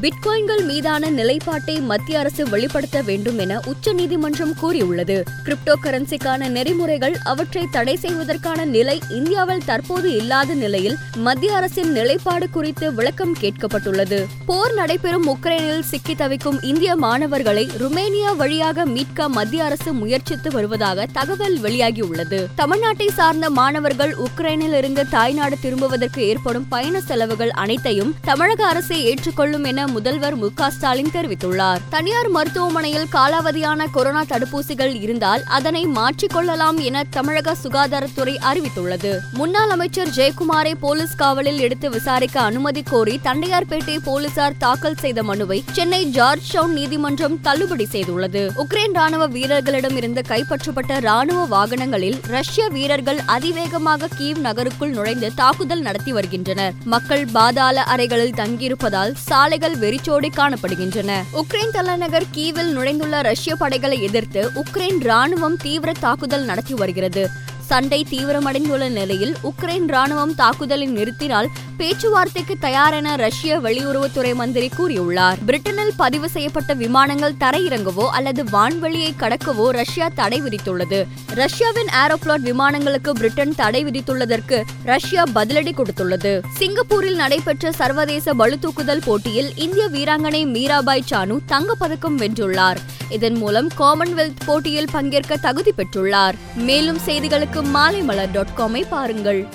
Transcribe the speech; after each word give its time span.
பிட்காயின்கள் 0.00 0.64
மீதான 0.64 1.10
நிலைப்பாட்டை 1.10 1.80
மத்திய 1.80 2.18
அரசு 2.18 2.48
வெளிப்படுத்த 2.48 3.02
வேண்டும் 3.02 3.38
என 3.38 3.60
உச்சநீதிமன்றம் 3.64 4.54
கூறியுள்ளது. 4.54 5.22
கிரிப்டோ 5.44 5.74
கரன்சிக்கான 5.82 6.48
நெறிமுறைகள் 6.48 7.16
அவற்றை 7.22 7.66
தடை 7.70 7.96
செய்வதற்கான 7.96 8.64
நிலை 8.64 9.00
இந்தியாவில் 9.10 9.64
தற்போது 9.64 10.16
இல்லாத 10.16 10.54
நிலையில் 10.54 10.96
மத்திய 11.16 11.56
அரசின் 11.56 11.92
நிலைப்பாடு 11.92 12.50
குறித்து 12.50 12.94
விளக்கம் 12.94 13.36
கேட்கப்பட்டுள்ளது. 13.40 14.24
போர் 14.46 14.74
நடைபெறும் 14.74 15.36
உக்ரைனில் 15.36 15.80
சிக்கி 15.80 16.14
தவிக்கும் 16.14 16.62
இந்திய 16.62 16.96
மாணவர்களை 16.96 17.68
ருமேனியா 17.78 18.36
வழியாக 18.36 18.86
மீட்க 18.86 19.28
மத்திய 19.28 19.64
அரசு 19.64 19.92
முயற்சித்து 19.92 20.50
வருவதாக 20.50 21.06
தகவல் 21.12 21.58
வெளியாகியுள்ளது. 21.60 22.46
தமிழ்நாட்டை 22.56 23.08
சார்ந்த 23.08 23.50
மாணவர்கள் 23.50 24.14
உக்ரைனில் 24.16 24.76
இருந்து 24.76 25.08
தாய்நாடு 25.08 25.58
திரும்புவதற்கு 25.60 26.22
ஏற்படும் 26.26 26.68
பயண 26.68 27.00
செலவுகள் 27.00 27.50
அனைத்தையும் 27.50 28.14
தமிழக 28.20 28.66
அரசே 28.66 29.02
ஏற்றுக்கொள்ளும் 29.02 29.64
என 29.64 29.84
முதல்வர் 29.86 30.36
மு 30.36 30.48
ஸ்டாலின் 30.68 31.10
தெரிவித்துள்ளார். 31.12 31.78
தனியார் 31.88 32.28
மருத்துவமனையில் 32.28 33.06
காலாவதியான 33.12 33.86
கொரோனா 33.92 34.22
தடுப்பூசிகள் 34.22 35.00
இருந்தால் 35.00 35.42
அதனை 35.44 35.86
மாற்றிக்கொள்ளலாம் 35.86 36.80
என 36.80 37.04
தமிழக 37.10 37.56
சுகாதாரத்துறை 37.62 38.36
அறிவித்துள்ளது. 38.50 39.18
முன்னாள் 39.32 39.70
அமைச்சர் 39.70 40.08
ஜெயக்குமாரை 40.08 40.74
போலீஸ் 40.74 41.14
காவலில் 41.14 41.58
எடுத்து 41.58 41.90
விசாரிக்க 41.90 42.40
அனுமதி 42.40 42.82
கோரி 42.82 43.20
தண்டையார்பேட்டை 43.24 43.98
போலீசார் 44.04 44.56
தாக்கல் 44.56 44.96
செய்த 44.96 45.22
மனுவை 45.22 45.64
சென்னை 45.72 46.04
ஜார்ஜ் 46.04 46.52
டவுன் 46.52 46.72
நீதிமன்றம் 46.72 47.40
தள்ளுபடி 47.40 47.88
செய்துள்ளது. 47.92 48.50
உக்ரைன் 48.56 48.92
ராணுவ 48.92 49.26
வீரர்களிடம் 49.26 49.96
இருந்து 49.96 50.22
கைப்பற்றப்பட்ட 50.28 51.00
ராணுவ 51.00 51.44
வாகனங்களில் 51.46 52.18
ரஷ்ய 52.22 52.68
வீரர்கள் 52.68 53.18
அதிவேகமாக 53.26 54.08
கீவ் 54.18 54.38
நகருக்குள் 54.38 54.90
நுழைந்து 54.90 55.34
தாக்குதல் 55.34 55.80
நடத்தி 55.80 56.12
வருகின்றனர். 56.12 56.72
மக்கள் 56.84 57.26
பாதாள 57.26 57.82
அறைகளில் 57.82 58.32
தங்கியிருப்பதால் 58.32 59.12
சாலைகள் 59.14 59.75
வெறிச்சோடி 59.78 60.30
காணப்படுகின்றன. 60.36 61.22
உக்ரைன் 61.32 61.70
தலைநகர் 61.72 62.30
கீவில் 62.30 62.72
நுழைந்துள்ள 62.72 63.20
ரஷ்ய 63.20 63.56
படைகளை 63.56 64.02
எதிர்த்து 64.02 64.50
உக்ரைன் 64.54 64.98
ராணுவம் 64.98 65.56
தீவிர 65.62 65.92
தாக்குதல் 66.00 66.44
நடத்தி 66.44 66.74
வருகிறது. 66.74 67.30
சண்டை 67.66 68.06
தீவிரமடைந்துள்ள 68.10 68.88
நிலையில் 68.90 69.36
உக்ரைன் 69.42 69.88
ராணுவம் 69.88 70.34
தாக்குதலை 70.34 70.88
நிறுத்தினால் 70.88 71.46
பேச்சுவார்த்தைக்கு 71.76 72.56
தயாரென 72.60 73.16
ரஷ்ய 73.16 73.58
வெளியுறவுத்துறை 73.60 74.34
மந்திரி 74.34 74.70
கூறியுள்ளார். 74.78 75.36
பிரிட்டனில் 75.46 75.92
பதிவு 75.96 76.28
செய்யப்பட்ட 76.28 76.74
விமானங்கள் 76.74 77.34
தரையிறங்கவோ 77.40 78.06
அல்லது 78.08 78.44
வான்வெளியை 78.44 79.10
கடக்கவோ 79.18 79.68
ரஷ்யா 79.68 80.08
தடை 80.14 80.42
விதித்துள்ளது. 80.42 81.06
ரஷ்யாவின் 81.26 81.86
ஏரோப்ளாட் 82.04 82.46
விமானங்களுக்கு 82.50 83.10
பிரிட்டன் 83.10 83.54
தடை 83.54 83.84
விதித்துள்ளதற்கு 83.84 84.62
ரஷ்யா 84.84 85.24
பதிலடி 85.34 85.74
கொடுத்துள்ளது. 85.74 86.40
சிங்கப்பூரில் 86.56 87.14
நடைபெற்ற 87.14 87.72
சர்வதேச 87.72 88.34
பளுதூக்குதல் 88.34 89.02
போட்டியில் 89.04 89.56
இந்திய 89.56 89.88
வீராங்கனை 89.88 90.44
மீராபாய் 90.46 91.08
சானு 91.10 91.38
தங்கப்பதக்கம் 91.48 92.16
வென்றுள்ளார். 92.16 92.78
இதன் 93.08 93.36
மூலம் 93.36 93.68
காமன்வெல்த் 93.78 94.40
போட்டியில் 94.46 94.88
பங்கேற்க 94.92 95.36
தகுதி 95.36 95.72
பெற்றுள்ளார். 95.76 96.34
மேலும் 96.54 96.98
செய்திகளுக்கு 97.06 97.55
மாலைமலர் 97.62 98.30
டாட் 98.30 98.54
காமை 98.56 98.84
பாருங்கள். 98.90 99.46